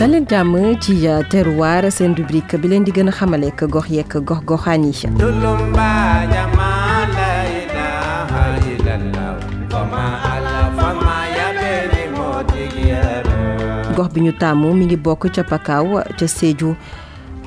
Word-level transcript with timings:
dalleen 0.00 0.24
jàmm 0.24 0.54
ci 0.80 0.96
terroir 1.30 1.84
seen 1.92 2.14
rubrique 2.16 2.56
bi 2.62 2.68
leen 2.68 2.84
di 2.84 2.92
gën 2.96 3.08
a 3.08 3.12
xamale 3.12 3.50
ko 3.52 3.66
gox 3.68 3.84
yeeg 3.92 4.08
gox 4.24 4.40
goxaan 4.48 4.84
yi 4.84 4.92
gox 13.96 14.08
bi 14.14 14.20
ñu 14.24 14.32
tàmm 14.40 14.62
mi 14.78 14.84
ngi 14.86 14.96
bokk 14.96 15.28
ca 15.36 15.42
pakaaw 15.44 16.00
ca 16.18 16.26
séju 16.28 16.72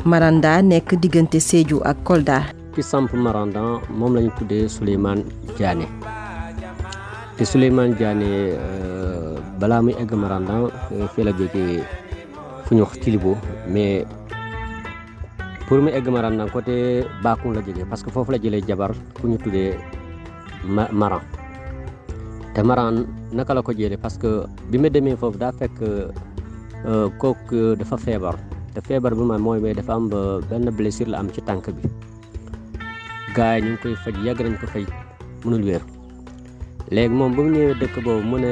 maranda 0.05 0.61
nekk 0.61 0.93
diggante 1.01 1.39
séju 1.41 1.81
ak 1.81 1.97
kolda 2.05 2.37
ki 2.75 2.81
samp 2.85 3.13
maranda 3.13 3.81
moom 3.89 4.13
lañu 4.15 4.29
tuddee 4.37 4.69
souleymane 4.69 5.25
diané 5.57 5.89
te 7.37 7.43
souleymane 7.45 7.97
diané 7.97 8.53
euh, 8.61 9.41
balaa 9.59 9.81
muy 9.81 9.95
egg 9.97 10.13
maranda 10.13 10.53
euh, 10.93 11.09
fii 11.15 11.23
la 11.25 11.31
jógee 11.31 11.81
fu 12.73 12.73
ñu 12.79 12.85
mais 13.67 14.05
pour 15.67 15.79
mu 15.81 15.89
egg 15.91 16.07
Maran 16.09 16.35
nag 16.37 16.51
côté 16.51 17.05
Bakun 17.21 17.53
la 17.53 17.61
jógee 17.61 17.85
parce 17.85 18.03
que 18.03 18.09
foofu 18.11 18.31
la 18.31 18.37
jëlee 18.41 18.63
jabar 18.67 18.91
ku 19.21 19.27
ñu 19.27 19.37
tuddee 19.37 19.77
ma 20.65 20.85
te 22.53 22.61
Maran 22.63 23.05
naka 23.31 23.53
la 23.53 23.61
ko 23.61 23.71
jëlee 23.71 23.97
parce 23.97 24.17
que 24.17 24.43
bi 24.69 24.77
ma 24.77 24.89
demee 24.89 25.15
foofu 25.15 25.37
daa 25.37 25.51
fekk 25.51 25.79
euh, 25.81 27.09
kooku 27.19 27.55
euh, 27.55 27.75
dafa 27.77 27.97
feebar 27.97 28.35
te 28.73 28.81
feebar 28.81 29.13
bi 29.15 29.23
ma 29.23 29.37
mooy 29.37 29.59
mais 29.61 29.73
dafa 29.75 29.93
am 29.93 30.09
euh, 30.11 30.41
benn 30.49 30.69
blessure 30.71 31.13
am 31.13 31.29
ci 31.31 31.41
tànk 31.41 31.67
yi 31.67 33.61
ñu 33.61 33.77
koy 33.81 33.95
faj 34.03 34.13
yàgg 34.25 34.41
nañ 34.41 34.57
ko 34.59 34.67
faj 34.67 34.83
mënul 35.45 35.63
wér 35.63 35.81
léegi 36.91 37.13
moom 37.13 37.31
ba 37.35 37.41
mu 37.43 37.49
ñëwee 37.49 37.79
dëkk 37.79 37.95
boobu 38.03 38.23
mu 38.29 38.37
ne 38.43 38.51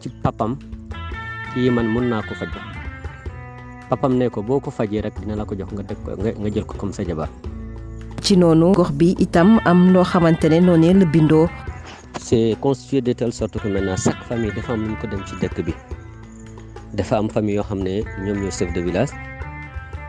ci 0.00 0.08
papam 0.24 0.58
kii 1.54 1.70
man 1.70 1.86
mun 1.94 2.10
naa 2.10 2.26
ko 2.28 2.34
faj 2.40 2.50
papam 3.88 4.12
ne 4.18 4.26
ko 4.34 4.38
boo 4.46 4.58
ko 4.66 4.70
fajee 4.76 5.00
rek 5.06 5.14
dina 5.22 5.38
la 5.38 5.46
ko 5.48 5.54
jox 5.54 5.70
nga 5.70 5.86
teg 5.88 5.98
ko 6.02 6.10
nga 6.18 6.50
jël 6.50 6.66
ko 6.66 6.74
comme 6.74 6.92
sa 6.92 7.06
jabar 7.06 7.30
ci 8.24 8.34
noonu 8.34 8.74
gox 8.74 8.90
bi 8.98 9.14
itam 9.24 9.62
am 9.70 9.94
loo 9.94 10.02
xamante 10.02 10.50
ne 10.50 10.58
noonu 10.66 10.90
la 11.00 11.06
bindoo 11.06 11.46
c'est 12.18 12.58
constitué 12.60 13.00
de 13.00 13.12
telle 13.14 13.32
sorte 13.32 13.56
que 13.62 13.68
naa 13.68 13.96
chaque 13.96 14.22
famille 14.28 14.50
dafa 14.50 14.72
am 14.74 14.82
lu 14.88 14.94
ko 15.00 15.06
dem 15.06 15.22
ci 15.28 15.34
dëkk 15.40 15.58
bi 15.66 15.72
dafa 16.98 17.14
am 17.22 17.28
famille 17.30 17.56
yoo 17.58 17.68
xam 17.70 17.80
ne 17.86 17.94
ñoom 18.24 18.36
ñoo 18.42 18.50
chef 18.50 18.72
de 18.74 18.80
village 18.82 19.14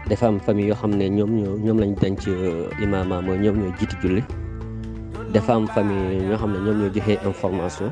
dafa 0.09 0.25
am 0.27 0.39
famille 0.39 0.67
yoo 0.69 0.79
xam 0.81 0.91
ne 0.97 1.05
ñoom 1.17 1.31
ñoo 1.43 1.55
ñoom 1.65 1.77
lañ 1.81 1.91
denc 2.01 2.17
euh, 2.27 2.69
imaama 2.83 3.21
mooy 3.21 3.37
ñoom 3.37 3.55
ñoo 3.61 3.73
jiiti 3.77 3.95
julli 4.01 4.21
dafa 5.33 5.53
am 5.53 5.67
famille 5.67 6.25
ñoo 6.27 6.37
xam 6.41 6.51
ne 6.53 6.59
ñoom 6.65 6.77
ñoo 6.81 6.89
joxee 6.95 7.19
information 7.31 7.91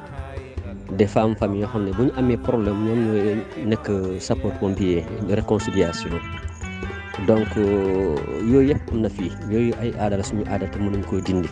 dafa 0.91 1.21
am 1.23 1.33
famille 1.35 1.63
yoo 1.63 1.71
xam 1.71 1.83
ne 1.85 1.91
bu 1.97 2.03
ñu 2.03 2.11
amee 2.19 2.37
problème 2.45 2.77
ñoom 2.87 2.99
ñooy 3.07 3.37
nekk 3.69 3.85
sapeur 4.27 4.51
pompier 4.59 5.03
de 5.27 5.33
réconciliation 5.35 6.11
donc 7.27 7.47
euh, 7.57 8.15
yooyu 8.51 8.69
yëpp 8.73 8.83
am 8.91 9.01
na 9.01 9.09
fii 9.09 9.31
yooyu 9.51 9.73
ay 9.81 9.89
aada 9.99 10.23
suñu 10.23 10.43
aada 10.51 10.67
te 10.67 10.79
mënuñ 10.79 11.01
koy 11.09 11.21
dindi 11.21 11.47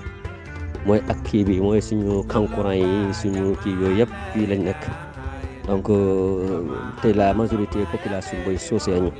mooy 0.85 0.99
ak 1.11 1.23
kii 1.23 1.43
bi 1.43 1.59
mooy 1.61 1.81
suñu 1.81 2.23
kankuran 2.27 2.75
yi 2.81 3.13
suñu 3.13 3.55
kii 3.63 3.71
yooyu 3.81 3.97
yëpp 4.03 4.11
fii 4.33 4.47
lañ 4.51 4.61
nekk 4.63 4.83
donc 5.67 5.89
euh, 5.89 6.67
te 7.01 7.13
la 7.15 7.33
majorité 7.33 7.79
population 7.91 8.37
booy 8.45 8.57
soosee 8.57 8.99
ñu 8.99 9.11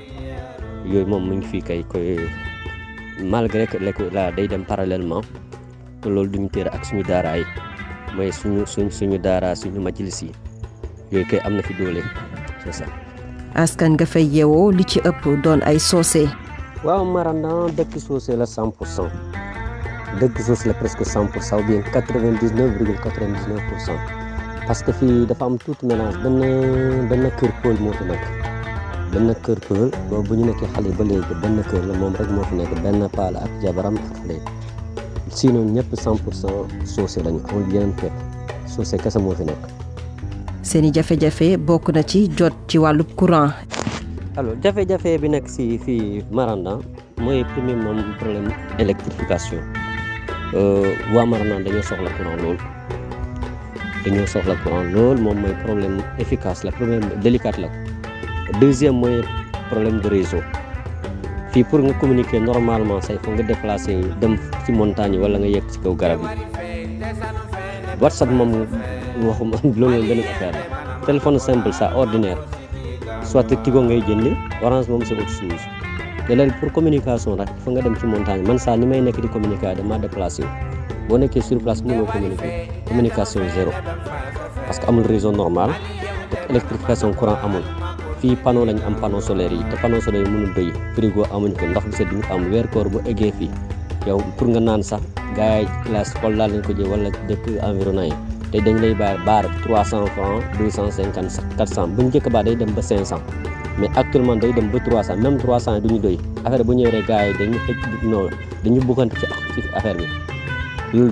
yooyu 0.86 1.08
moom 1.08 1.24
mu 1.24 1.34
ngi 1.40 1.48
fii 1.48 1.62
kay 1.64 1.82
koy 1.84 2.18
malgré 3.24 3.64
que 3.68 3.78
lekk 3.80 4.00
la 4.12 4.32
day 4.32 4.48
dem 4.48 4.64
parallèlement 4.68 5.24
te 6.02 6.08
loolu 6.10 6.30
duñu 6.30 6.50
téere 6.50 6.70
ak 6.76 6.84
suñu 6.86 7.04
daaraay 7.04 7.44
mooy 8.16 8.32
suñu 8.40 8.64
suñ 8.74 8.88
suñu 8.98 9.18
daara 9.26 9.56
suñu 9.56 9.80
majalis 9.86 10.20
yi 10.24 10.30
yooyu 11.12 11.28
kay 11.30 11.40
am 11.46 11.54
na 11.56 11.62
fi 11.62 11.74
doole 11.74 12.02
c'est 12.64 12.74
ça 12.80 12.86
askan 13.64 13.92
nga 13.94 14.06
fay 14.06 14.26
yeewoo 14.36 14.72
li 14.72 14.84
ci 14.84 15.00
ëpp 15.10 15.24
doon 15.44 15.62
ay 15.66 15.80
soose 15.80 16.28
waaw 16.86 17.04
Marandan 17.14 17.72
dëkk 17.78 17.94
soose 18.08 18.32
la 18.36 18.46
cent 18.46 18.74
dëkk 20.20 20.36
soose 20.46 20.66
la 20.68 20.74
presque 20.74 21.06
saw 21.06 21.26
pour 21.32 21.44
cent 21.44 21.60
ou 21.62 21.68
bien 21.68 21.82
quatre-vingt-dix-neuf 21.94 22.70
virgule 22.78 23.00
quatre-vingt-dix-neuf 23.04 23.64
pour 23.70 23.96
parce 24.68 24.84
que 24.84 24.92
fii 24.92 25.26
dafa 25.26 25.46
am 25.46 25.58
tout 25.58 25.78
mélange 25.84 26.16
benn 26.24 26.40
benn 27.10 27.32
kër 27.40 27.52
pël 27.64 27.78
moo 27.80 27.94
fi 27.98 28.04
nekk 28.04 28.24
benn 29.14 29.34
kër 29.46 29.60
pël 29.68 29.88
boobu 30.10 30.28
bu 30.28 30.38
ñu 30.42 30.46
nekkee 30.52 30.70
xale 30.76 30.92
ba 30.98 31.04
léegi 31.04 31.34
benn 31.42 31.64
kër 31.72 31.84
la 31.88 31.94
moom 32.00 32.14
rek 32.20 32.30
moo 32.32 32.44
fi 32.50 32.56
nekk 32.60 32.74
benn 32.84 33.08
paal 33.16 33.36
ak 33.36 33.52
jabaram 33.64 33.96
ak 33.96 34.12
xale 34.20 34.61
sinon 35.34 35.66
ñëpp 35.74 35.96
100 35.96 36.16
pour 36.24 36.34
on 36.46 36.86
soose 36.86 37.18
lañu 37.24 37.40
amul 37.50 37.68
yeneen 37.74 37.94
xeet 38.66 39.02
c'est 39.02 39.20
fi 39.20 39.36
nek 39.48 39.64
seen 40.64 40.94
jafé 40.94 41.18
jafé 41.20 41.20
jafe 41.22 41.58
bokk 41.58 41.90
na 41.94 42.04
ci 42.04 42.28
jot 42.38 42.54
ci 42.68 42.78
walu 42.78 43.04
courant. 43.16 43.50
alors 44.38 44.56
jafé 44.64 44.86
jafé 44.88 45.18
bi 45.18 45.30
nek 45.30 45.48
si 45.50 45.78
fi 45.80 46.22
Maranda 46.32 46.80
moy 47.18 47.44
premier 47.54 47.76
moom 47.76 48.00
problème 48.20 48.50
électrification 48.78 49.60
euh, 50.54 50.94
waa 51.16 51.26
Maranda 51.26 51.60
dañu 51.64 51.82
soxla 51.82 52.10
courant 52.18 52.38
lool 52.44 52.58
dañu 54.06 54.28
soxla 54.28 54.56
courant 54.64 54.84
lool 54.84 55.18
mom 55.22 55.40
moy 55.42 55.56
problème 55.64 56.02
efficace 56.20 56.64
la 56.66 56.72
problème 56.72 57.04
délicat 57.24 57.56
la 57.58 57.70
deuxième 58.60 59.00
mooy 59.00 59.22
problème 59.70 60.02
de 60.02 60.10
réseau. 60.10 60.42
fii 61.52 61.68
pour 61.68 61.84
nga 61.84 61.92
communiquer 62.00 62.40
normalement 62.40 63.04
say 63.04 63.20
foo 63.22 63.36
nga 63.36 63.44
déplacé 63.44 64.00
dem 64.24 64.40
ci 64.64 64.72
montagne 64.72 65.20
wala 65.20 65.36
nga 65.36 65.50
yegg 65.52 65.68
ci 65.68 65.84
kaw 65.84 65.92
garab 65.92 66.24
yi 66.24 66.48
whatsapp 68.00 68.32
moom 68.32 68.64
waxuma 69.20 69.60
loolu 69.80 70.00
benn 70.08 70.24
affaire 70.24 70.56
la 70.56 70.64
téléphone 71.06 71.36
simple 71.40 71.72
ça 71.76 71.92
ordinaire 71.96 72.40
soit 73.28 73.52
Tigo 73.64 73.84
ngay 73.84 74.00
jënd 74.08 74.32
orange 74.64 74.88
moom 74.88 75.04
c'est 75.04 75.20
autre 75.20 75.28
chose 75.36 75.66
te 76.28 76.32
léegi 76.34 76.56
pour 76.64 76.72
communication 76.72 77.36
rek 77.36 77.52
fa 77.68 77.76
nga 77.76 77.82
dem 77.84 77.96
ci 78.00 78.06
montagne 78.08 78.48
man 78.48 78.56
saa 78.58 78.78
ni 78.80 78.86
may 78.88 79.02
nekk 79.04 79.20
di 79.20 79.28
communiquer 79.28 79.76
dama 79.76 80.00
déplacé 80.00 80.44
boo 81.12 81.18
nekkee 81.20 81.42
sur 81.44 81.60
place 81.60 81.84
mënoo 81.84 82.08
communiquer 82.08 82.72
communication 82.88 83.44
zéro 83.54 83.76
parce 84.72 84.80
que 84.80 84.88
amul 84.88 85.04
réseau 85.04 85.32
normal 85.36 85.70
te 86.32 86.48
électrification 86.54 87.12
courant 87.14 87.38
amul 87.44 87.64
fii 88.22 88.38
panneau 88.46 88.66
lañ 88.70 88.78
am 88.88 88.94
panneau 89.02 89.18
solaire 89.28 89.56
yi 89.60 89.66
te 89.70 89.76
panneau 89.84 90.02
solaire 90.06 90.26
yi 90.30 90.34
mënul 90.34 90.52
doy 90.58 90.68
frigo 90.96 91.24
amuñ 91.36 91.52
ko 91.60 91.66
ndox 91.68 91.84
bu 91.90 91.94
sedd 92.00 92.10
ñu 92.16 92.22
am 92.34 92.42
weer 92.52 92.66
day 92.72 93.32
dem 102.60 102.74
ba 102.78 102.82
500 102.86 103.22
mais 103.80 103.90
actuellement 104.02 104.42
day 104.42 104.54
dem 104.54 104.68
ba 104.72 104.80
300 104.80 105.18
même 105.24 105.38
300 105.38 105.76
yi 105.76 105.82
du 110.94 110.94
ñu 110.94 111.10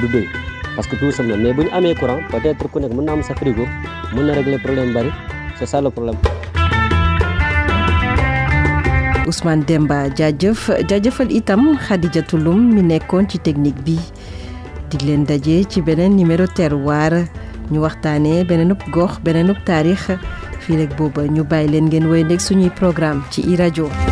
que 0.87 0.95
tout 0.95 1.11
simplement 1.11 1.95
courant 1.99 2.19
peut 2.31 2.71
ku 2.71 2.79
nekk 2.79 2.93
mën 2.95 3.05
na 3.05 3.13
am 3.13 3.21
sa 3.27 3.33
frigo 3.39 3.65
mën 4.13 4.23
na 4.25 4.31
régler 4.33 4.59
problème 4.63 4.93
bari 4.93 5.11
c'est 5.57 5.65
ça 5.65 5.81
problème. 5.81 6.15
Ousmane 9.29 9.63
Demba 9.67 10.09
jaajëf 10.17 10.61
jaajëfal 10.89 11.29
itam 11.29 11.77
Khadija 11.85 12.23
Tulum 12.29 12.65
mi 12.73 12.81
nekkoon 12.89 13.29
ci 13.29 13.37
technique 13.37 13.81
bi 13.85 13.95
di 14.89 14.97
leen 15.05 15.23
daje 15.29 15.67
ci 15.69 15.83
beneen 15.87 16.17
numéro 16.17 16.45
terroir 16.57 17.13
ñu 17.71 17.77
waxtaanee 17.85 18.41
beneenub 18.49 18.81
gox 18.95 19.11
beneenub 19.25 19.59
taarix 19.67 20.01
fii 20.65 20.79
rek 20.81 20.91
booba 20.97 21.21
ñu 21.35 21.43
bàyyi 21.49 21.71
leen 21.75 21.85
ngeen 21.89 22.09
woy 22.11 22.23
nekk 22.25 22.41
suñuy 22.45 22.73
programme 22.79 23.21
ci 23.31 23.39
i 23.45 23.53
rajo 23.61 24.08